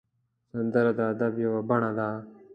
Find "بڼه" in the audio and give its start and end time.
1.69-1.91